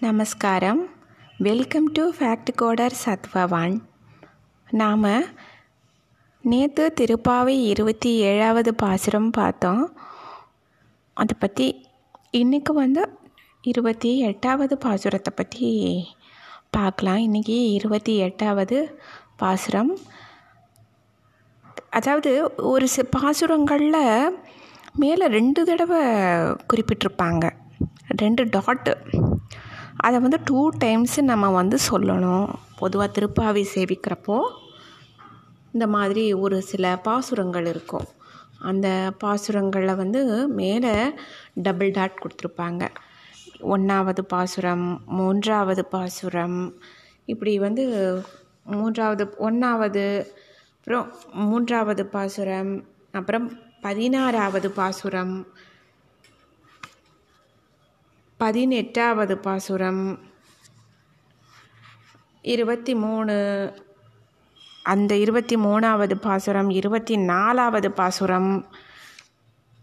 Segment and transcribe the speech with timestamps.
[0.00, 0.80] நமஸ்காரம்.
[1.38, 3.80] Welcome to fact coder Satvavan
[4.70, 5.06] நாம்
[6.40, 9.96] நேற்று திருப்பாவை இருபத்தி ஏழாவது பாசுரம் பார்த்தோம்.
[11.14, 11.86] அதை பற்றி
[12.32, 13.08] இன்றைக்கி வந்து
[13.62, 15.70] இருபத்தி எட்டாவது பாசுரத்தை பற்றி
[16.70, 17.16] பார்க்கலாம்.
[17.16, 18.98] இன்றைக்கி இருபத்தி எட்டாவது
[19.36, 19.98] பாசுரம்.
[21.90, 24.38] அதாவது ஒரு சி பாசுரங்களில்
[24.94, 26.02] மேலே ரெண்டு தடவை
[26.72, 27.50] குறிப்பிட்டிருப்பாங்க.
[28.16, 28.94] ரெண்டு டாட்டு
[30.06, 32.48] அதை வந்து டூ டைம்ஸ் நம்ம வந்து சொல்லணும்.
[32.78, 34.38] பொதுவாக திருப்பாவை சேவிக்கிறப்போ
[35.72, 38.06] இந்த மாதிரி ஒரு சில பாசுரங்கள் இருக்கும்.
[38.58, 38.88] அந்த
[39.24, 40.94] பாசுரங்களில் வந்து மேலே
[41.54, 42.84] டபுள் டாட் கொடுத்துருப்பாங்க.
[43.60, 46.58] ஒன்றாவது பாசுரம் மூன்றாவது பாசுரம்
[47.24, 47.84] இப்படி வந்து
[48.64, 50.04] மூன்றாவது ஒன்றாவது
[50.78, 52.72] அப்புறம் மூன்றாவது பாசுரம்
[53.12, 53.46] அப்புறம்
[53.80, 55.34] பதினாறாவது பாசுரம்
[58.40, 60.02] பதினெட்டாவது பாசுரம்.
[62.54, 63.34] இருபத்தி மூணு
[64.82, 68.50] அந்த இருபத்தி மூணாவது பாசுரம் இருபத்தி நாலாவது பாசுரம்.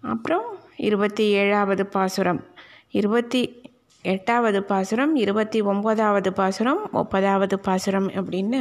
[0.01, 0.47] அப்புறம்
[0.87, 2.41] இருபத்தி ஏழாவது பாசுரம்
[2.91, 3.41] இருபத்தி
[4.13, 8.59] எட்டாவது பாசுரம் இருபத்தி ஒம்போதாவது பாசுரம் முப்பதாவது பாசுரம் அப்படின்னு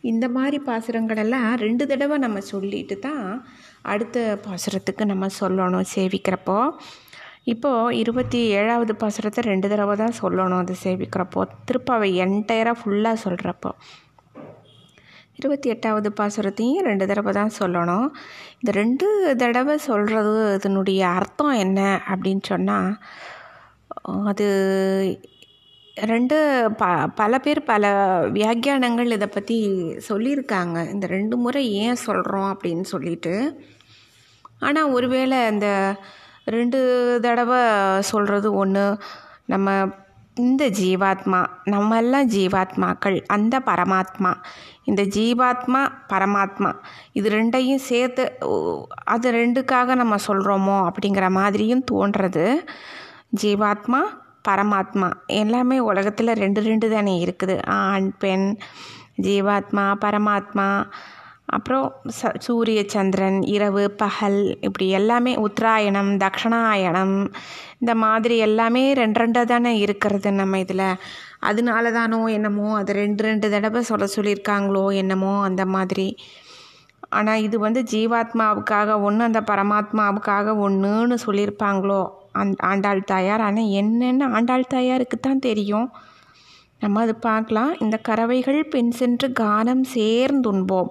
[0.00, 3.46] இந்த மாதிரி பாசுரங்களெல்லாம் ரெண்டு தடவை நம்ம சொல்லிட்டு தான்
[3.82, 6.58] அடுத்த பாசுரத்துக்கு நம்ம சொல்லணும் சேவிக்கிறப்போ.
[7.52, 11.42] இப்போது இருபத்தி ஏழாவது பாசுரத்தை ரெண்டு தடவை தான் சொல்லணும் அது சேவிக்கிறப்போ.
[11.68, 13.72] திருப்பாவை என்டையராக ஃபுல்லாக சொல்கிறப்போ
[15.38, 18.08] இருபத்தி எட்டாவது பாசுரத்தையும் ரெண்டு தடவை தான் சொல்லணும்.
[18.60, 19.06] இந்த ரெண்டு
[19.42, 21.80] தடவை சொல்கிறது இதனுடைய அர்த்தம் என்ன
[22.12, 22.90] அப்படின்னு சொன்னால்
[24.30, 24.46] அது
[26.12, 26.36] ரெண்டு
[26.80, 26.84] ப
[27.20, 27.84] பல பேர் பல
[28.36, 29.58] வியாக்கியானங்கள் இதை பற்றி
[30.08, 30.78] சொல்லியிருக்காங்க.
[30.94, 33.34] இந்த ரெண்டு முறை ஏன் சொல்கிறோம் அப்படின்னு சொல்லிட்டு.
[34.66, 35.68] ஆனால் ஒருவேளை இந்த
[36.44, 37.60] ரெண்டு தடவை
[38.02, 38.98] சொல்கிறது ஒன்று
[39.46, 39.88] நம்ம
[40.34, 44.32] இந்த ஜீவாத்மா நம்ம எல்லாம் ஜீவாத்மாக்கள் அந்த பரமாத்மா.
[44.84, 46.74] இந்த ஜீவாத்மா பரமாத்மா.
[47.12, 48.38] இது ரெண்டையும் சேர்த்து
[49.04, 52.54] அது ரெண்டுக்காக நம்ம சொல்கிறோமோ அப்படிங்கிற மாதிரியும் தோன்றது.
[53.42, 54.00] ஜீவாத்மா
[54.48, 55.12] பரமாத்மா.
[55.26, 57.66] எல்லாமே உலகத்தில் ரெண்டு ரெண்டு தானே இருக்குது.
[57.66, 58.56] ஆண் பெண்
[59.22, 60.86] ஜீவாத்மா பரமாத்மா.
[61.48, 61.86] அப்புறம்
[62.18, 67.16] ச சூரிய சந்திரன் இரவு பகல் இப்படி எல்லாமே உத்தராயணம் தக்ஷணாயணம்
[67.80, 70.86] இந்த மாதிரி எல்லாமே ரெண்டு ரெண்டாக தானே இருக்கிறது நம்ம இதில்.
[71.40, 76.08] அதனால தானோ என்னமோ அது ரெண்டு ரெண்டு தடவை சொல்ல சொல்லியிருக்காங்களோ என்னமோ அந்த மாதிரி.
[77.10, 82.02] ஆனால் இது வந்து ஜீவாத்மாவுக்காக ஒன்று அந்த பரமாத்மாவுக்காக ஒன்றுன்னு சொல்லியிருப்பாங்களோ?
[82.32, 83.40] அந் ஆண்டாள் தாயார்.
[83.40, 85.88] ஆனால் என்னென்னு ஆண்டாள் தாயாருக்கு தான் தெரியும்?
[86.80, 87.72] நம்ம அது பார்க்கலாம்.
[87.80, 90.90] இந்த கறவைகள் பெண் சென்று கானம் சேர்ந்துண்போம்.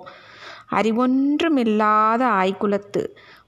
[0.79, 3.03] அறிவொன்றுமில்லாத ஆய்குலத்து.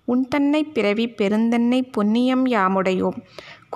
[0.06, 3.20] உன் தன்னை பிறவி பெருந்தன்னை புண்ணியம் யாமுடையோம்.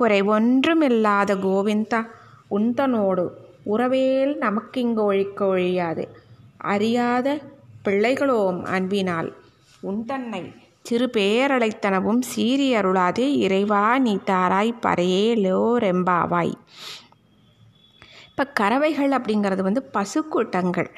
[0.02, 2.02] குறைவொன்றுமில்லாத கோவிந்தா
[2.52, 3.26] உந்தனோடு
[3.66, 6.04] உறவேல் நமக்கிங்கு ஒழிக்க ஒழியாது.
[6.58, 7.28] அறியாத
[7.86, 9.30] பிள்ளைகளோம் அன்பினால்.
[9.82, 10.42] உன் தன்னை
[10.82, 16.54] சிறு பேரழைத்தனவும் சீறி அருளாதே இறைவா நீ தாராய் பறையேலோ ரெம்பாவாய்
[18.30, 20.90] இப்போ கறவைகள் அப்படிங்கிறது வந்து பசுக்கூட்டங்கள்.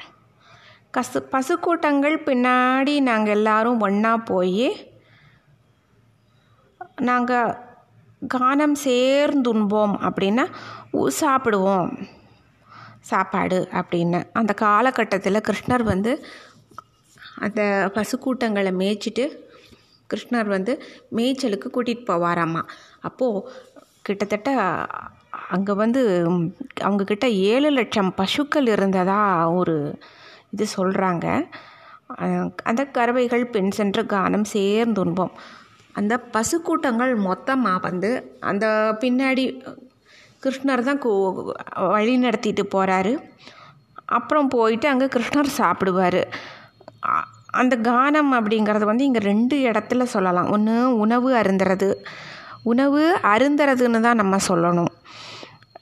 [0.94, 4.66] கசு பசுக்கூட்டங்கள் பின்னாடி நாங்கள் எல்லாரும் ஒன்றா போய்
[7.00, 7.54] நாங்கள்
[8.34, 10.44] கானம் சேர்ந்துண்போம் அப்படின்னா
[11.20, 12.08] சாப்பிடுவோம்.
[13.00, 14.24] சாப்பாடு அப்படின்னு.
[14.32, 16.26] அந்த காலகட்டத்தில் கிருஷ்ணர் வந்து
[17.38, 19.24] அந்த பசுக்கூட்டங்களை மேய்ச்சிட்டு
[20.10, 20.72] கிருஷ்ணர் வந்து
[21.16, 22.62] மேய்ச்சலுக்கு கூட்டிகிட்டு போவாராம்மா
[23.00, 23.48] அப்போது
[24.02, 24.50] கிட்டத்தட்ட
[25.48, 26.02] அங்கே வந்து
[26.80, 29.98] அவங்கக்கிட்ட ஏழு லட்சம் பசுக்கள் இருந்ததாக ஒரு
[30.54, 31.26] இது சொல்கிறாங்க
[32.70, 35.34] அந்த கறவைகள் பெண் சென்ற கானம் சேர்ந்துண்போம்
[35.98, 38.10] அந்த பசுக்கூட்டங்கள் மொத்தமாக வந்து
[38.50, 38.66] அந்த
[39.02, 39.44] பின்னாடி
[40.44, 41.00] கிருஷ்ணர் தான்
[41.94, 43.12] வழி நடத்திட்டு போகிறாரு
[44.18, 46.22] அப்புறம் போயிட்டு அங்கே கிருஷ்ணர் சாப்பிடுவார்.
[47.60, 50.48] அந்த கானம் அப்படிங்கிறது வந்து இங்கே ரெண்டு இடத்துல சொல்லலாம்.
[50.54, 50.74] ஒன்று
[51.04, 51.88] உணவு அருந்துறது.
[52.72, 53.02] உணவு
[53.32, 54.90] அருந்துறதுன்னு தான் நம்ம சொல்லணும்.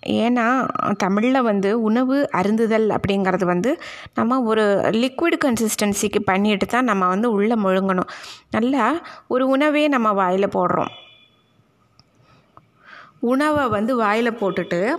[0.07, 0.69] ஏன்னா
[0.99, 3.81] தமிழில் வந்து உணவு அருந்துதல் அப்படிங்கிறது வந்து
[4.15, 8.09] நம்ம ஒரு லிக்விட் கன்சிஸ்டன்சிக்கு பண்ணிட்டு தான் நம்ம வந்து உள்ளே முழுங்கணும்.
[8.51, 10.91] நல்லா ஒரு உணவே நம்ம வாயில் போடுறோம்.
[13.21, 14.97] உணவை வந்து வாயில் போட்டுட்டு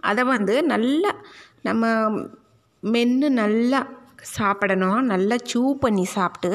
[0.00, 1.14] அதை வந்து நல்லா
[1.62, 2.10] நம்ம
[2.80, 3.86] மென்று நல்லா
[4.36, 5.00] சாப்பிடணும்.
[5.12, 6.52] நல்லா சூ பண்ணி சாப்பிட்டு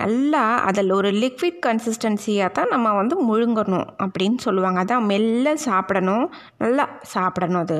[0.00, 4.84] நல்லா அதில் ஒரு லிக்விட் கன்சிஸ்டன்சியாக தான் நம்ம வந்து முழுங்கணும் அப்படின்னு சொல்லுவாங்க.
[4.84, 6.26] அதான் மெல்ல சாப்பிடணும்.
[6.64, 7.78] நல்லா சாப்பிடணும் அது.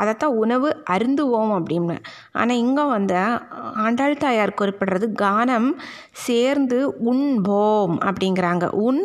[0.00, 1.96] அதைத்தான் உணவு அருந்துவோம் அப்படின்னு.
[2.32, 3.20] ஆனால் இங்கே வந்து
[3.84, 5.70] ஆண்டாள் தாயார் குறிப்பிடுறது கானம்
[6.26, 6.78] சேர்ந்து
[7.12, 8.66] உண்போம் அப்படிங்கிறாங்க.
[8.88, 9.02] உண்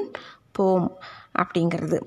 [0.58, 0.90] போம்
[1.42, 1.98] அப்படிங்கிறது.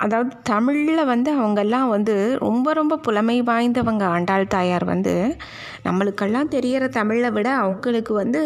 [0.00, 5.14] அதாவது தமிழில் வந்து அவங்கெல்லாம் வந்து ரொம்ப ரொம்ப புலமை வாய்ந்தவங்க ஆண்டாள் தாயார் வந்து
[5.86, 8.42] நம்மளுக்கெல்லாம் தெரிகிற தமிழை விட அவங்களுக்கு வந்து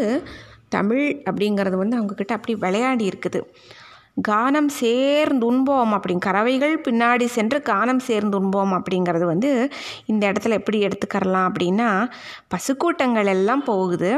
[0.77, 3.41] தமிழ் அப்படிங்கிறது வந்து அவங்கக்கிட்ட அப்படி விளையாடி இருக்குது.
[4.29, 9.51] கானம் சேர்ந்துண்போம் அப்படிங்க கறவைகள் பின்னாடி சென்று கானம் சேர்ந்துண்போம் அப்படிங்கிறது வந்து
[10.07, 11.89] இந்த இடத்துல எப்படி எடுத்துக்கரலாம் அப்படின்னா
[12.55, 14.13] பசுக்கூட்டங்கள் எல்லாம் போகுது.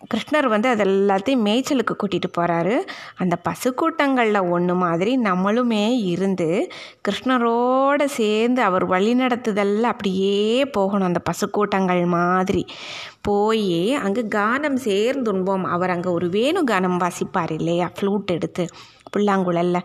[0.00, 2.74] கிருஷ்ணர் வந்து அது எல்லாத்தையும் மேய்ச்சலுக்கு கூட்டிகிட்டு போகிறாரு
[3.16, 6.72] அந்த பசுக்கூட்டங்களில் ஒன்று மாதிரி நம்மளுமே இருந்து
[7.08, 12.66] கிருஷ்ணரோடு சேர்ந்து அவர் வழிநடத்துதல்ல அப்படியே போகணும் அந்த பசுக்கூட்டங்கள் மாதிரி.
[13.20, 15.62] போய் அங்கே கானம் சேர்ந்துண்போம்.
[15.62, 17.90] அவர் அங்கே ஒரு வேணு கானம் வாசிப்பார் இல்லையா?
[18.00, 18.66] ஃப்ளூட் எடுத்து.
[19.16, 19.78] புல்லாங்குழல்ல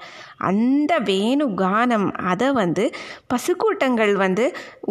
[0.49, 2.85] அந்த வேணு கானம் அதை வந்து
[3.33, 4.45] பசுக்கூட்டங்கள் வந்து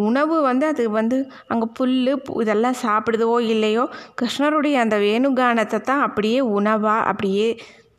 [0.06, 1.18] உணவு வந்து அது வந்து
[1.48, 1.96] அங்கே புல்
[2.42, 3.84] இதெல்லாம் சாப்பிடுதோ இல்லையோ
[4.22, 7.48] கிருஷ்ணருடைய அந்த வேணுகானத்தை தான் அப்படியே உணவாக அப்படியே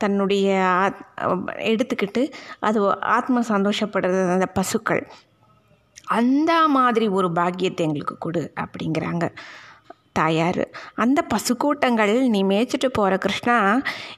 [0.04, 0.48] தன்னுடைய
[0.84, 1.02] ஆத்
[1.72, 2.22] எடுத்துக்கிட்டு
[2.68, 2.80] அது
[3.18, 5.04] ஆத்ம சந்தோஷப்படுறது அந்த பசுக்கள்.
[6.20, 9.26] அந்த மாதிரி ஒரு பாக்கியத்தை எங்களுக்கு கொடு அப்படிங்கிறாங்க.
[10.14, 10.62] தாயார்.
[11.04, 13.58] அந்த பசுக்கூட்டங்கள் நீ மேய்ச்சிட்டு போகிற கிருஷ்ணா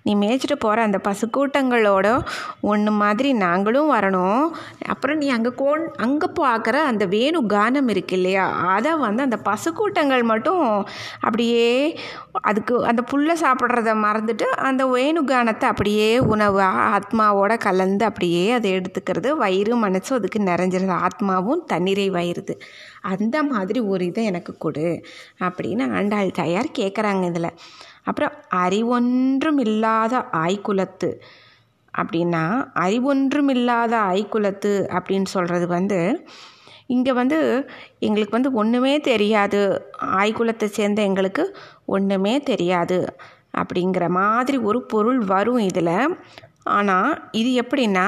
[0.04, 2.08] நீ மேய்ச்சிட்டு போகிற அந்த பசுக்கூட்டங்களோட
[2.72, 4.44] ஒன்று மாதிரி நாங்களும் வரணும்.
[4.88, 8.46] அப்புறம் நீ அங்கே கோ அங்கே பார்க்குற அந்த வேணு கானம் இருக்கு இல்லையா?
[8.76, 10.64] அதை வந்து அந்த பசுக்கூட்டங்கள் மட்டும்
[11.20, 11.70] அப்படியே
[12.42, 19.30] அதுக்கு அந்த புல்லை சாப்பிட்றத மறந்துட்டு அந்த வேணு கானத்தை அப்படியே உணவாக ஆத்மாவோட கலந்து அப்படியே அதை எடுத்துக்கிறது.
[19.44, 20.84] வயிறு மனசும் அதுக்கு நிறைஞ்சிருது.
[21.08, 22.56] ஆத்மாவும் தண்ணீரை வயிறுது
[23.12, 24.88] அந்த மாதிரி ஒரு இதை எனக்கு கொடு
[25.48, 27.52] அப்படின்னு ஆண்டாள் தாயார் கேட்குறாங்க இதில்.
[28.04, 30.14] அப்புறம் அறிவொன்றும் இல்லாத
[30.44, 31.10] ஆய்குலத்து
[31.94, 32.44] அப்படின்னா
[32.86, 36.00] அறிவொன்றும் இல்லாத ஆய்குலத்து அப்படின்னு சொல்கிறது வந்து
[36.88, 37.38] இங்கே வந்து
[38.00, 39.62] எங்களுக்கு வந்து ஒன்றுமே தெரியாது.
[40.20, 41.44] ஆய்குலத்தை சேர்ந்த எங்களுக்கு
[41.96, 43.00] ஒன்றுமே தெரியாது
[43.58, 45.98] அப்படிங்கிற மாதிரி ஒரு பொருள் வரும் இதில்.
[46.78, 48.08] ஆனால் இது எப்படின்னா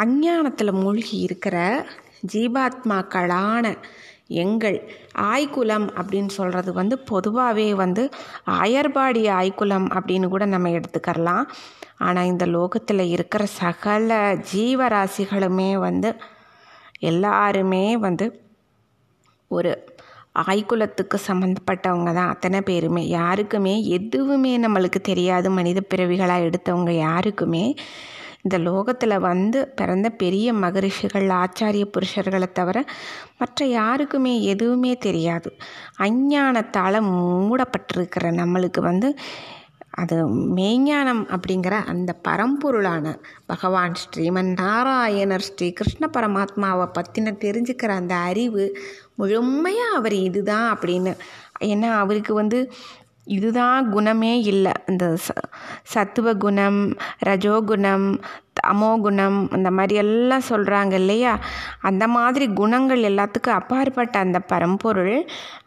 [0.00, 1.56] அஞ்ஞானத்தில் மூழ்கி இருக்கிற
[2.32, 3.76] ஜீவாத்மாக்களான
[4.26, 8.10] எங்கள் ஆய்குலம் அப்படின்னு சொல்கிறது வந்து பொதுவாகவே வந்து
[8.46, 11.44] அயர்பாடி ஆய்குலம் அப்படின்னு கூட நம்ம எடுத்துக்கரலாம்.
[11.98, 16.14] ஆனால் இந்த லோகத்தில் இருக்கிற சகல ஜீவராசிகளுமே வந்து
[16.98, 18.42] எல்லாருமே வந்து
[19.48, 19.96] ஒரு
[20.34, 22.28] ஆய்குலத்துக்கு சம்மந்தப்பட்டவங்க தான்.
[22.28, 23.08] அத்தனை பேருமே.
[23.08, 25.50] யாருக்குமே எதுவுமே நம்மளுக்கு தெரியாது.
[25.50, 27.74] மனித பிறவிகளாக எடுத்தவங்க யாருக்குமே.
[28.42, 32.84] இந்த லோகத்தில் வந்து பிறந்த பெரிய மகரிஷிகள் ஆச்சாரிய புருஷர்களை தவிர
[33.38, 35.50] மற்ற யாருக்குமே எதுவுமே தெரியாது.
[35.98, 39.14] அஞ்ஞானத்தால் மூடப்பட்டிருக்கிற நம்மளுக்கு வந்து
[39.90, 40.16] அது
[40.54, 43.14] மெய்ஞானம் அப்படிங்கிற அந்த பரம்பொருளான
[43.46, 48.64] பகவான் ஸ்ரீமன் நாராயணர் ஸ்ரீ கிருஷ்ண பரமாத்மாவை பற்றின தெரிஞ்சுக்கிற அந்த அறிவு
[49.14, 51.14] முழுமையாக அவர் இதுதான் அப்படின்னு.
[51.60, 52.72] ஏன்னா அவருக்கு வந்து
[53.28, 54.72] இதுதான் குணமே இல்லை.
[54.88, 55.28] இந்த ச
[55.84, 56.80] சத்துவ குணம்
[57.26, 58.06] ரஜோகுணம்
[58.60, 61.32] தமோ குணம் அந்த மாதிரி எல்லாம் சொல்கிறாங்க இல்லையா?
[61.80, 65.16] அந்த மாதிரி குணங்கள் எல்லாத்துக்கும் அப்பாற்பட்ட அந்த பரம்பொருள்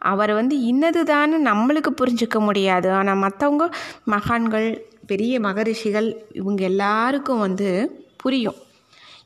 [0.04, 2.90] அவர் வந்து இன்னதுதான்னு நம்மளுக்கு புரிஞ்சிக்க முடியாது.
[2.92, 3.66] ஆனால் மற்றவங்க
[4.06, 4.68] மகான்கள்
[5.06, 7.70] பெரிய மகரிஷிகள் இவங்க எல்லாருக்கும் வந்து
[8.16, 8.58] புரியும்.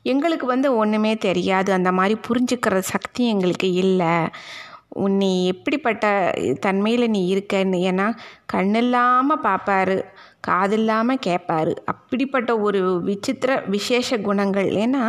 [0.03, 1.69] எங்களுக்கு வந்து ஒன்றுமே தெரியாது.
[1.73, 4.13] அந்த மாதிரி புரிஞ்சுக்கிற சக்தி எங்களுக்கு இல்லை.
[5.05, 6.05] உன்னை எப்படிப்பட்ட
[6.59, 8.07] தன்மையில் நீ இருக்கன்னு ஏன்னா
[8.53, 9.97] கண்ணில்லாமல் பார்ப்பாரு
[10.47, 14.69] காதில்லாமல் கேட்பாரு அப்படிப்பட்ட ஒரு விசித்திர விசேஷ குணங்கள்.
[14.83, 15.03] ஏன்னா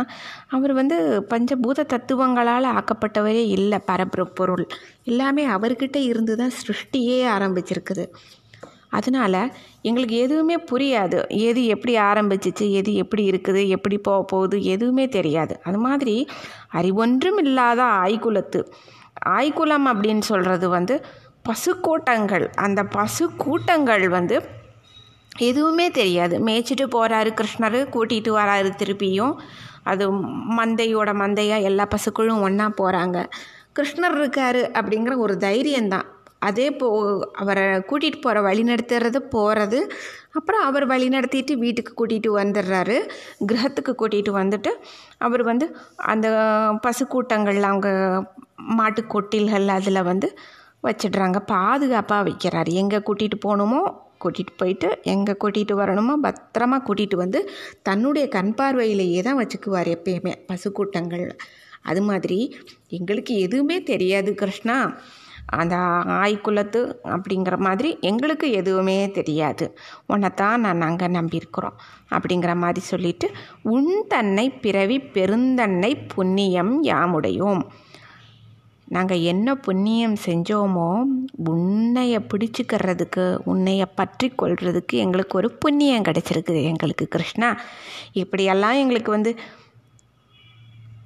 [0.55, 0.97] அவர் வந்து
[1.31, 4.65] பஞ்சபூத தத்துவங்களால் ஆக்கப்பட்டவரே இல்லை பரபொருள்
[5.03, 8.05] எல்லாமே அவர்கிட்ட இருந்து தான் சிருஷ்டியே ஆரம்பிச்சிருக்குது.
[8.97, 9.41] அதனால்
[9.81, 11.17] எங்களுக்கு எதுவுமே புரியாது.
[11.47, 15.55] எது எப்படி ஆரம்பிச்சிச்சு எது எப்படி இருக்குது எப்படி போக போகுது எதுவுமே தெரியாது.
[15.63, 16.15] அது மாதிரி
[16.79, 18.61] அறிவொன்றும் இல்லாத ஆய்குலத்து.
[19.25, 21.05] ஆய்குலம் அப்படின்னு சொல்கிறது வந்து
[21.49, 22.47] பசுக்கூட்டங்கள்.
[22.55, 24.47] அந்த பசு கூட்டங்கள் வந்து
[25.37, 26.39] எதுவுமே தெரியாது.
[26.39, 29.35] மேய்ச்சிட்டு போகிறாரு கிருஷ்ணர் கூட்டிகிட்டு வராரு திருப்பியும்.
[29.83, 30.13] அது
[30.57, 33.29] மந்தையோட மந்தையாக எல்லா பசுக்களும் ஒன்றா போகிறாங்க
[33.79, 36.18] கிருஷ்ணர் இருக்கார் அப்படிங்கிற ஒரு தைரியம்தான்.
[36.47, 36.87] அதே போ
[37.41, 39.79] அவரை கூட்டிகிட்டு போகிற வழி நடத்துறது போகிறது
[40.37, 42.97] அப்புறம் அவர் வழி நடத்திட்டு வீட்டுக்கு கூட்டிகிட்டு வந்துடுறாரு.
[43.49, 44.71] கிரகத்துக்கு கூட்டிகிட்டு வந்துட்டு
[45.27, 45.67] அவர் வந்து
[46.13, 46.27] அந்த
[46.87, 47.89] பசுக்கூட்டங்கள் அவங்க
[48.77, 50.29] மாட்டு கொட்டில்கள் அதில் வந்து
[50.87, 51.37] வச்சிடுறாங்க.
[51.55, 52.71] பாதுகாப்பாக வைக்கிறாரு.
[52.83, 53.81] எங்கே கூட்டிகிட்டு போகணுமோ
[54.23, 57.39] கூட்டிகிட்டு போயிட்டு எங்கே கூட்டிகிட்டு வரணுமோ பத்திரமா கூட்டிகிட்டு வந்து
[57.87, 61.25] தன்னுடைய கண் பார்வையிலேயே தான் வச்சுக்குவார் எப்பயுமே பசுக்கூட்டங்கள்
[61.89, 62.39] அது மாதிரி
[62.97, 64.77] எங்களுக்கு எதுவுமே தெரியாது கிருஷ்ணா.
[65.49, 65.75] அந்த
[66.05, 69.77] ஆய்குலத்து அப்படிங்கிற மாதிரி எங்களுக்கு எதுவுமே தெரியாது.
[70.05, 71.77] உன்னைத்தான் நான் நாங்கள் நம்பியிருக்கிறோம்.
[72.09, 73.29] அப்படிங்கிற மாதிரி சொல்லிட்டு
[73.61, 77.63] உன் தன்னை பிறவி பெருந்தன்னை புண்ணியம் யாமுடையோம்.
[78.85, 81.01] நாங்கள் என்ன புண்ணியம் செஞ்சோமோ
[81.45, 87.59] உன்னைய பிடிச்சிக்கிறதுக்கு உன்னைய பற்றி கொள்கிறதுக்கு எங்களுக்கு ஒரு புண்ணியம் கிடச்சிருக்குது எங்களுக்கு கிருஷ்ணா.
[88.13, 89.35] இப்படியெல்லாம் எங்களுக்கு வந்து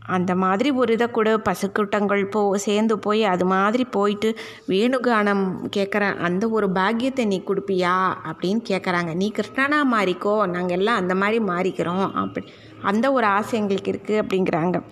[0.05, 6.50] அந்த மாதிரி ஒரு இதை கூட பசுக்கூட்டங்கள் போ சேர்ந்து போய் அது மாதிரி போயிட்டு வேணுகானம் கேட்குற அந்த
[6.50, 8.13] ஒரு பாக்கியத்தை நீ கொடுப்பியா?
[8.31, 12.12] அப்படின்னு கேட்குறாங்க நீ கிருஷ்ணனா மாறிக்கோ நாங்கள் எல்லாம் அந்த மாதிரி மாறிக்கிறோம்.
[12.12, 14.83] அப்படி அந்த ஒரு ஆசை எங்களுக்கு இருக்குது அப்படிங்கிறாங்க.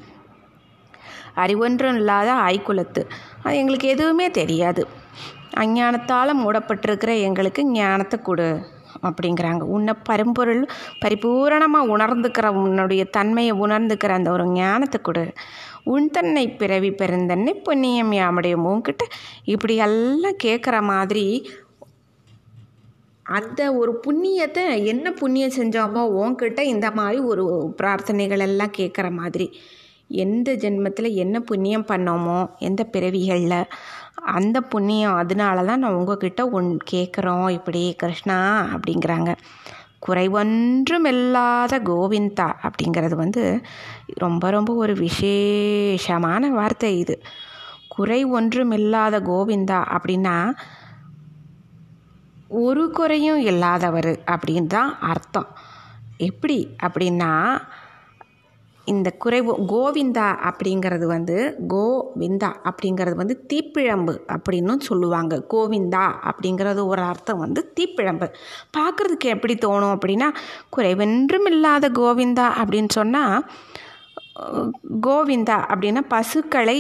[1.36, 3.04] அறிவொன்றும் இல்லாத ஆய்குலத்து.
[3.44, 4.88] அது எங்களுக்கு எதுவுமே தெரியாது.
[5.58, 8.66] அஞ்ஞானத்தால் மூடப்பட்டிருக்கிற எங்களுக்கு ஞானத்தை கொடு.
[9.08, 9.64] அப்படிங்கிறாங்க.
[9.76, 10.64] உன்னை பரம்பொருள்
[11.04, 15.26] பரிபூரணமாக உணர்ந்துக்கிற உன்னுடைய தன்மையை உணர்ந்துக்கிற அந்த ஒரு ஞானத்தை கொடு.
[15.84, 19.04] உன் தன்னை பிறவி பெருந்தன்னை புண்ணியம் யாமுடைய உன்கிட்ட
[19.46, 21.26] இப்படி எல்லாம் கேட்குற மாதிரி
[23.26, 27.44] அந்த ஒரு புண்ணியத்தை என்ன புண்ணியம் செஞ்சோமோ உன்கிட்ட இந்த மாதிரி ஒரு
[27.78, 29.48] பிரார்த்தனைகள் எல்லாம் கேட்குற மாதிரி.
[30.24, 33.70] எந்த ஜென்மத்தில் என்ன புண்ணியம் பண்ணோமோ எந்த பிறவிகளில்
[34.22, 39.36] அந்த புண்ணியம் அதனால தான் நான் உங்ககிட்ட ஒன் கேட்குறோம் இப்படி கிருஷ்ணா அப்படிங்கிறாங்க.
[40.08, 43.62] குறைவொன்றுமில்லாத கோவிந்தா அப்படிங்கிறது வந்து
[44.08, 47.22] ரொம்ப ரொம்ப ஒரு விசேஷமான வார்த்தை இது.
[47.88, 50.54] குறை ஒன்றுமில்லாத கோவிந்தா அப்படின்னா
[52.48, 55.48] ஒரு குறையும் இல்லாதவர் அப்படின்னு தான் அர்த்தம்.
[56.18, 57.32] எப்படி அப்படின்னா
[58.88, 61.36] இந்த குறைவு கோவிந்தா அப்படிங்கிறது வந்து
[61.74, 65.34] கோவிந்தா அப்படிங்கிறது வந்து தீப்பிழம்பு அப்படின்னு சொல்லுவாங்க.
[65.54, 68.28] கோவிந்தா அப்படிங்கிறது ஒரு அர்த்தம் வந்து தீப்பிழம்பு.
[68.78, 70.30] பார்க்குறதுக்கு எப்படி தோணும் அப்படின்னா
[70.78, 73.38] குறைவென்றும் இல்லாத கோவிந்தா அப்படின்னு சொன்னால்
[75.08, 76.78] கோவிந்தா அப்படின்னா பசுக்களை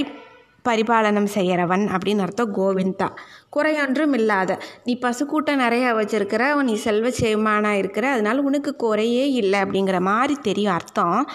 [0.67, 3.07] பரிபாலனம் செய்கிறவன் அப்படின்னு அர்த்தம் கோவிந்தா.
[3.55, 9.99] குறையொன்றும் இல்லாத நீ பசுக்கூட்டம் நிறையா வச்சுருக்கிற நீ செல்வ செய்மானா இருக்கிற அதனால உனக்கு குறையே இல்லை அப்படிங்கிற
[9.99, 11.27] மாதிரி தெரியும் அர்த்தம்.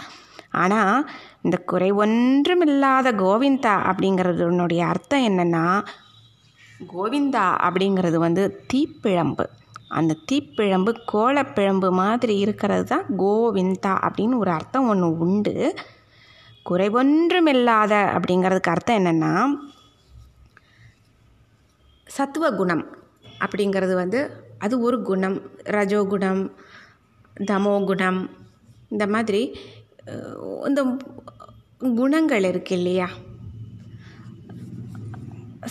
[0.57, 0.99] ஆனால்
[1.43, 5.65] இந்த குறை ஒன்றுமில்லாத கோவிந்தா அப்படிங்கிறதுனுடைய அர்த்தம் என்னென்னா
[6.95, 9.45] கோவிந்தா அப்படிங்கிறது வந்து தீப்பிழம்பு.
[9.89, 15.55] அந்த தீப்பிழம்பு கோலப்பிழம்பு மாதிரி இருக்கிறது தான் கோவிந்தா அப்படின்னு ஒரு அர்த்தம் ஒன்று உண்டு.
[16.67, 19.33] குறைவொன்றுமில்லாத அப்படிங்கிறதுக்கு அர்த்தம் என்னென்னா
[22.07, 22.85] சத்துவ குணம்
[23.41, 24.21] அப்படிங்கிறது வந்து
[24.59, 25.39] அது ஒரு குணம்
[25.77, 26.43] ரஜோகுணம்
[27.51, 28.21] தமோகுணம்
[28.89, 29.41] இந்த மாதிரி
[30.69, 30.81] இந்த
[32.01, 33.09] குணங்கள் இருக்கு இல்லையா?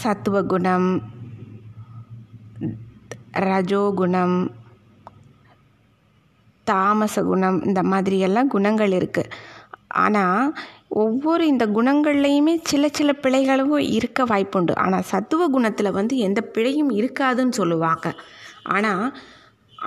[0.03, 0.89] சத்துவ குணம்
[3.47, 4.37] ரஜோகுணம்
[6.67, 9.31] தாமச குணம் இந்த மாதிரியெல்லாம் குணங்கள் இருக்குது
[10.03, 10.53] ஆனால்
[11.03, 14.73] ஒவ்வொரு இந்த குணங்கள்லையுமே சில சில பிழைகளும் இருக்க வாய்ப்புண்டு.
[14.83, 18.07] ஆனால் சத்துவ குணத்தில் வந்து எந்த பிழையும் இருக்காதுன்னு சொல்லுவாங்க.
[18.75, 19.05] ஆனால்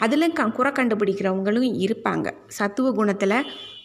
[0.03, 2.27] அதில் க குறை கண்டுபிடிக்கிறவங்களும் இருப்பாங்க.
[2.59, 3.39] சத்துவ குணத்தில்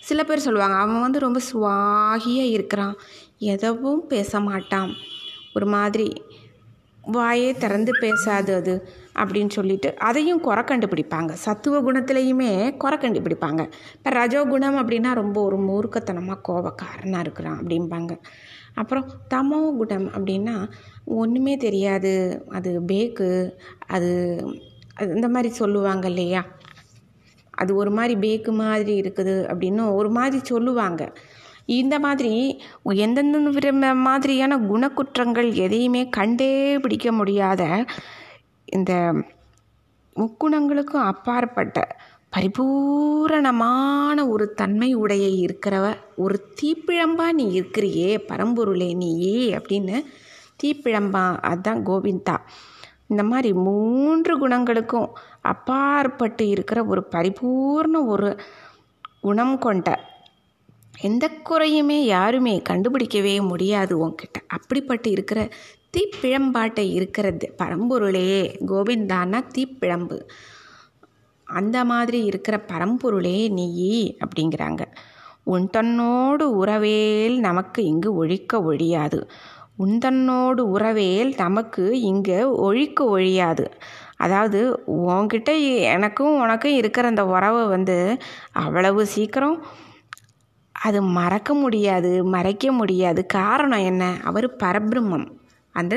[0.07, 2.95] சில பேர் சொல்லுவாங்க அவன் வந்து ரொம்ப சுவாகியாக இருக்கிறான்.
[3.53, 4.91] எதவும் பேச மாட்டான்.
[5.53, 6.07] ஒரு மாதிரி
[7.15, 8.73] வாயே திறந்து பேசாது அது
[9.21, 11.31] அப்படின்னு சொல்லிட்டு அதையும் குறை கண்டுபிடிப்பாங்க.
[11.45, 13.61] சத்துவ குணத்துலேயுமே குறை கண்டுபிடிப்பாங்க.
[13.95, 18.13] இப்போ ரஜோகுணம் அப்படின்னா ரொம்ப ஒரு மூர்க்கத்தனமாக கோபக்காரனாக இருக்கிறான் அப்படிம்பாங்க.
[18.75, 20.55] அப்புறம் தமோ குணம் அப்படின்னா
[21.05, 22.13] ஒன்றுமே தெரியாது.
[22.49, 23.29] அது பேக்கு
[23.87, 24.11] அது
[24.95, 26.41] அது இந்த மாதிரி சொல்லுவாங்க இல்லையா?
[27.55, 31.01] அது ஒரு மாதிரி பேக்கு மாதிரி இருக்குது அப்படின்னு ஒரு மாதிரி சொல்லுவாங்க.
[31.65, 32.61] இந்த மாதிரி
[33.03, 37.85] எந்தெந்த மாதிரியான குணக்குற்றங்கள் எதையுமே கண்டே பிடிக்க முடியாத
[38.65, 38.93] இந்த
[40.15, 41.87] முக்குணங்களுக்கும் அப்பாற்பட்ட
[42.29, 49.97] பரிபூரணமான ஒரு தன்மை உடைய இருக்கிறவ ஒரு தீப்பிழம்பா நீ இருக்கிறியே பரம்பொருளே நீயே அப்படின்னு
[50.63, 52.35] தீப்பிழம்பா அதுதான் கோவிந்தா.
[53.07, 55.09] இந்த மாதிரி மூன்று குணங்களுக்கும்
[55.43, 58.29] அப்பாற்பட்டு இருக்கிற ஒரு பரிபூர்ண ஒரு
[59.21, 59.87] குணம் கொண்ட
[61.01, 64.37] எந்த குறையுமே யாருமே கண்டுபிடிக்கவே முடியாது உன்கிட்ட.
[64.49, 65.39] அப்படிப்பட்டு இருக்கிற
[65.93, 68.29] தீப்பிழம்பாட்டை இருக்கிறது பரம்பொருளே
[68.67, 70.17] கோவிந்தானா தீப்பிழம்பு.
[71.47, 73.67] அந்த மாதிரி இருக்கிற பரம்பொருளே நீ
[74.19, 74.83] அப்படிங்கிறாங்க.
[75.43, 79.19] உன் தன்னோடு உறவேல் நமக்கு இங்கு ஒழிக்க ஒழியாது.
[79.79, 83.65] உந்தன்னோடு உறவேல் நமக்கு இங்கே ஒழிக்க ஒழியாது.
[84.23, 84.59] அதாவது
[85.09, 85.51] உன்கிட்ட
[85.93, 87.97] எனக்கும் உனக்கும் இருக்கிற அந்த உறவை வந்து
[88.55, 89.57] அவ்வளவு சீக்கிரம்
[90.75, 93.21] அது மறக்க முடியாது மறைக்க முடியாது.
[93.37, 94.03] காரணம் என்ன?
[94.23, 95.27] அவர் பரபிரம்மம்.
[95.75, 95.95] அந்த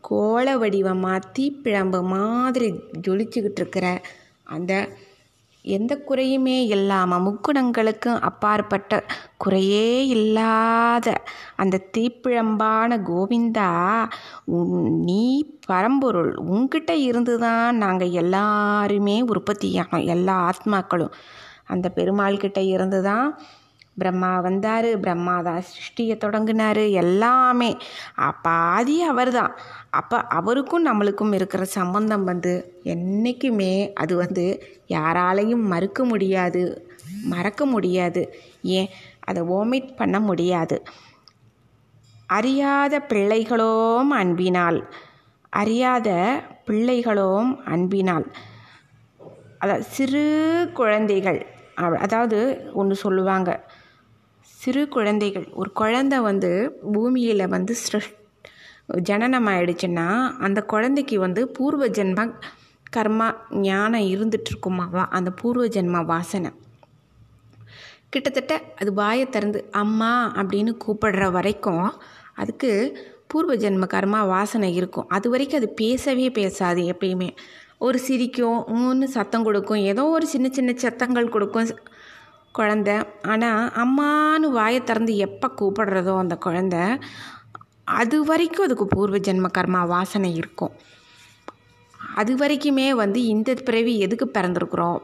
[0.00, 2.68] கோல வடிவமாக தீப்பிழம்பு மாதிரி
[3.06, 3.86] ஜொலிச்சுக்கிட்டு இருக்கிற
[4.46, 4.72] அந்த
[5.64, 8.94] எந்த குறையுமே இல்லாமல் முக்குணங்களுக்கும் அப்பாற்பட்ட
[9.36, 11.08] குறையே இல்லாத
[11.56, 13.68] அந்த தீப்பிழம்பான கோவிந்தா
[15.08, 15.22] நீ
[15.66, 16.32] பரம்பொருள்.
[16.46, 21.14] உங்ககிட்ட இருந்து தான் நாங்கள் எல்லாருமே உற்பத்தியானோம் எல்லா ஆத்மாக்களும்.
[21.66, 23.26] அந்த பெருமாள்கிட்ட இருந்து தான்
[23.96, 27.70] பிரம்மா வந்தார் பிரம்மா தான் சிருஷ்டியை தொடங்கினார் எல்லாமே.
[28.42, 29.52] பாதி அவர் தான்
[29.90, 34.46] அப்போ அவருக்கும் நம்மளுக்கும் இருக்கிற சம்பந்தம் வந்து என்றைக்குமே அது வந்து
[34.88, 36.62] யாராலையும் மறுக்க முடியாது
[37.24, 38.22] மறக்க முடியாது.
[38.78, 38.90] ஏன்?
[39.20, 40.76] அதை ஓமிட் பண்ண முடியாது.
[42.28, 44.80] அறியாத பிள்ளைகளோம் அன்பினால்.
[45.52, 46.08] அறியாத
[46.66, 48.26] பிள்ளைகளோம் அன்பினால்.
[49.58, 50.24] அதாவது சிறு
[50.74, 51.40] குழந்தைகள்
[51.98, 52.38] அதாவது
[52.72, 53.50] ஒன்று சொல்லுவாங்க
[54.62, 56.50] சிறு குழந்தைகள் ஒரு குழந்தை வந்து
[56.92, 58.12] பூமியில் வந்து சிருஷ்
[59.00, 60.06] ஜனனம் ஆயிடுச்சுன்னா
[60.38, 62.34] அந்த குழந்தைக்கு வந்து பூர்வ ஜென்ம
[62.96, 65.06] கர்மா ஞானம் இருந்துட்டுருக்குமாவா?
[65.08, 66.50] அந்த பூர்வ ஜென்ம வாசனை.
[68.08, 71.92] கிட்டத்தட்ட அது வாயை திறந்து அம்மா அப்படின்னு கூப்பிடுற வரைக்கும்
[72.34, 72.70] அதுக்கு
[73.26, 75.08] பூர்வ ஜென்ம கர்மா வாசனை இருக்கும்.
[75.08, 77.30] அது வரைக்கும் அது பேசவே பேசாது எப்பயுமே.
[77.78, 81.68] ஒரு சிரிக்கும் ஊன்னு சத்தம் கொடுக்கும் ஏதோ ஒரு சின்ன சின்ன சத்தங்கள் கொடுக்கும்.
[82.58, 82.90] குழந்த.
[83.22, 86.98] ஆனால் அம்மானு வாயை திறந்து எப்போ கூப்பிடுறதோ அந்த குழந்த
[87.84, 90.72] அது வரைக்கும் அதுக்கு பூர்வ ஜென்ம கர்மா வாசனை இருக்கும்.
[92.14, 95.00] அது வரைக்குமே வந்து இந்த பிறவி எதுக்கு பிறந்திருக்குறோம்?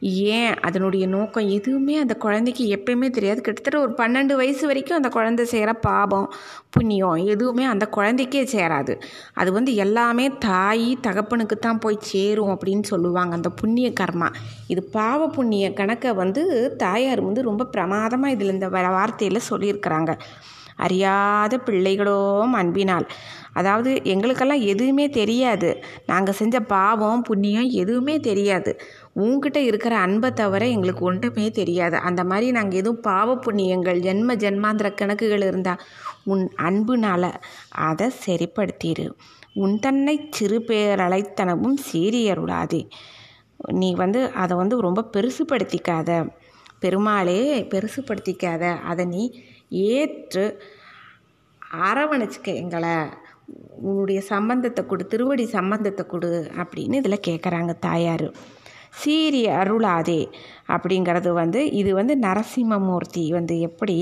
[0.00, 3.40] ஏன் அதனுடைய நோக்கம் எதுவுமே அந்த குழந்தைக்கு எப்பயுமே தெரியாது.
[3.40, 6.32] கிட்டத்தட்ட ஒரு பன்னெண்டு வயசு வரைக்கும் அந்த குழந்தை செய்கிற பாபம்
[6.70, 9.00] புண்ணியம் எதுவுமே அந்த குழந்தைக்கே சேராது.
[9.32, 14.30] அது வந்து எல்லாமே தாய் தகப்பனுக்கு தான் போய் சேரும் அப்படின்னு சொல்லுவாங்க அந்த புண்ணிய கர்மா.
[14.66, 20.12] இது பாவ புண்ணிய கணக்கை வந்து தாயார் வந்து ரொம்ப பிரமாதமாக இதில் இந்த வார்த்தையில் சொல்லியிருக்கிறாங்க.
[20.76, 23.06] அறியாத பிள்ளைகளோ அன்பினால்.
[23.54, 25.70] அதாவது எங்களுக்கெல்லாம் எதுவுமே தெரியாது.
[26.06, 28.72] நாங்கள் செஞ்ச பாவம் புண்ணியம் எதுவுமே தெரியாது.
[29.14, 31.96] உங்ககிட்ட இருக்கிற அன்பை தவிர எங்களுக்கு ஒன்றுமே தெரியாது.
[32.08, 35.82] அந்த மாதிரி நாங்கள் எதுவும் பாவ புண்ணியங்கள் ஜென்ம ஜென்மாந்திர கணக்குகள் இருந்தால்
[36.24, 37.30] உன் அன்புனால்
[37.88, 39.06] அதை சரிப்படுத்திடு
[39.54, 42.82] உன் தன்னை சிறு பேரழைத்தனவும் சீரியருளாதே
[43.72, 46.10] நீ வந்து அதை வந்து ரொம்ப பெருசுப்படுத்திக்காத.
[46.80, 47.40] பெருமாளே
[47.72, 48.64] பெருசுப்படுத்திக்காத.
[48.82, 49.22] அதை நீ
[49.90, 50.44] ஏற்று
[51.82, 52.96] அரவணைச்சிக்க எங்களை.
[53.88, 56.30] உன்னுடைய சம்பந்தத்தை கொடு திருவடி சம்பந்தத்தை கொடு
[56.62, 58.26] அப்படின்னு இதில் கேட்குறாங்க தாயார்.
[59.00, 60.22] சீரி அருளாதே
[60.68, 63.98] அப்படிங்கிறது வந்து இது வந்து நரசிம்மமூர்த்தி வந்து எப்படி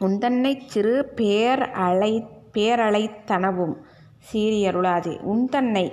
[0.00, 2.12] உந்தன்னை சிறு பேர் அலை
[2.54, 3.74] பேரழைத்தனவும்
[4.30, 5.86] சீரியருளாதே உன்தன்னை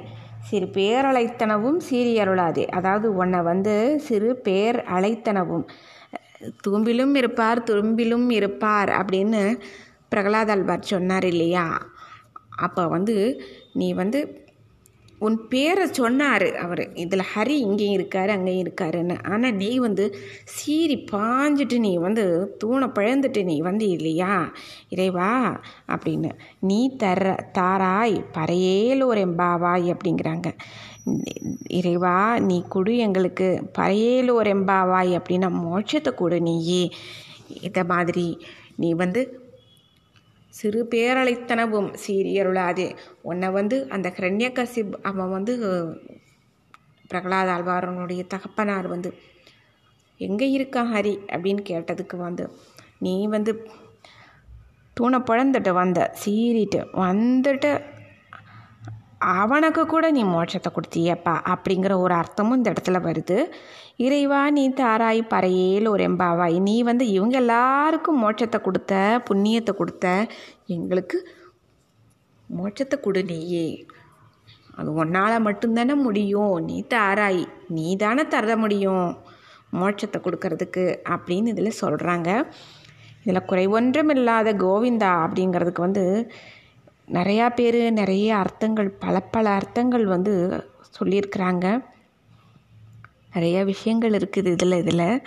[0.50, 3.76] சிறு பேரழைத்தனவும் சீரியருளாதே அதாவது உன்னை வந்து
[4.08, 5.65] சிறு பேர் அழைத்தனவும்.
[6.67, 9.43] தும்பிலும் இருப்பார் தும்பிலும் இருப்பார் அப்படின்னு
[10.12, 11.91] பிரகலாதால்பார் சொன்னார் இல்லையா?
[12.58, 14.44] அப்போ வந்து நீ வந்து
[15.20, 16.82] உன் பேரை சொன்னார் அவர்.
[16.94, 19.15] இதில் ஹரி இங்கேயும் இருக்கார் அங்கேயும் இருக்காருன்னு.
[19.24, 24.52] ஆனால் நீ வந்து சீறி பாஞ்சிட்டு நீ வந்து தூணை பழந்துட்டு நீ வந்து இல்லையா?
[24.89, 26.32] இறைவா அப்படின்னு.
[26.60, 30.52] நீ தர தாராய் பறையேலோர் எம்பாவாய் அப்படிங்கிறாங்க.
[31.68, 36.91] இறைவா நீ கொடு எங்களுக்கு பறையேலோர் எம்பாவாய் அப்படின்னா மோட்சத்தை கொடு நீயே.
[37.62, 38.28] இதை மாதிரி
[38.76, 39.44] நீ வந்து
[40.56, 42.88] சிறு பேரழைத்தனவும் சீரியருளாதே.
[43.22, 45.54] உன்னை வந்து அந்த ஹிரண்யகசிப் அவன் வந்து
[47.10, 49.10] பிரகலாத ஆழ்வாரனுடைய தகப்பனார் வந்து
[50.20, 51.13] எங்கே இருக்கான் ஹரி?
[51.28, 52.46] அப்படின்னு கேட்டதுக்கு வந்து
[53.00, 53.52] நீ வந்து
[54.98, 57.72] தூணை பிழந்துட்டு வந்த சீறிட்டு வந்துட்டு
[59.34, 63.38] அவனுக்கு கூட நீ மோட்சத்தை கொடுத்தியப்பா அப்படிங்கிற ஒரு அர்த்தமும் இந்த இடத்துல வருது.
[64.06, 68.94] இறைவா நீ தாராய் பறையேல் ஒரு எம்பாவாய் நீ வந்து இவங்க எல்லாருக்கும் மோட்சத்தை கொடுத்த
[69.30, 70.06] புண்ணியத்தை கொடுத்த
[70.76, 71.20] எங்களுக்கு
[72.50, 73.68] மோட்சத்தை கொடு நீயே.
[74.78, 76.56] அது உன்னால் மட்டும்தானே முடியும்.
[76.68, 77.44] நீ தாராய்
[77.78, 79.08] நீ தானே தர முடியும்
[79.82, 80.84] மோட்சத்தை கொடுக்கறதுக்கு
[81.16, 82.30] அப்படின்னு இதில் சொல்கிறாங்க
[83.24, 86.04] இதில் குறைவொன்றும் இல்லாத கோவிந்தா அப்படிங்கிறதுக்கு வந்து
[87.08, 90.34] நிறையா பேர் நிறைய அர்த்தங்கள் பல பல அர்த்தங்கள் வந்து
[91.00, 91.86] சொல்லியிருக்கிறாங்க.
[93.34, 95.26] நிறைய விஷயங்கள் இருக்குது இதில் இதில்.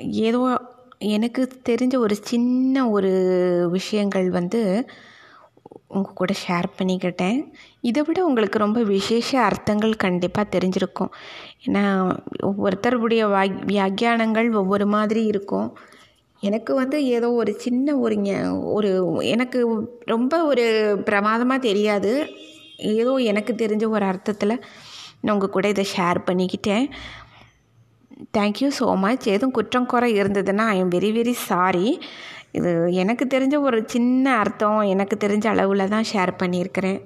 [0.00, 0.60] ஏதோ
[0.98, 3.12] எனக்கு தெரிஞ்ச ஒரு சின்ன ஒரு
[3.70, 4.90] விஷயங்கள் வந்து
[5.86, 11.10] உங்கள் கூட ஷேர் பண்ணிக்கிட்டேன் இதை விட உங்களுக்கு ரொம்ப விசேஷ அர்த்தங்கள் கண்டிப்பாக தெரிஞ்சிருக்கும்.
[11.66, 15.76] ஏன்னா ஒவ்வொருத்தருடைய வாக் வியாக்கியானங்கள் ஒவ்வொரு மாதிரி இருக்கும்.
[16.48, 18.16] எனக்கு வந்து ஏதோ ஒரு சின்ன ஒரு
[18.76, 18.90] ஒரு
[19.34, 19.58] எனக்கு
[20.14, 20.64] ரொம்ப ஒரு
[21.08, 22.12] பிரமாதமாக தெரியாது.
[23.00, 24.62] ஏதோ எனக்கு தெரிஞ்ச ஒரு அர்த்தத்தில்
[25.22, 26.86] நான் உங்கள் கூட இதை ஷேர் பண்ணிக்கிட்டேன்.
[28.36, 31.88] தேங்க்யூ ஸோ மச் எதுவும் குற்றம் குறை இருந்ததுன்னா I am very very sorry
[32.58, 32.70] இது
[33.02, 37.00] எனக்கு தெரிஞ்ச ஒரு சின்ன அர்த்தம் எனக்கு தெரிஞ்ச அளவில் தான் ஷேர் பண்ணியிருக்கிறேன்.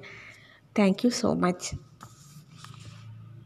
[0.79, 1.67] Thank you so much